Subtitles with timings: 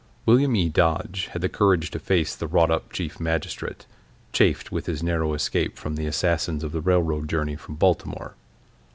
[0.25, 0.67] William E.
[0.67, 3.85] Dodge had the courage to face the wrought up Chief Magistrate,
[4.33, 8.33] chafed with his narrow escape from the assassins of the railroad journey from Baltimore.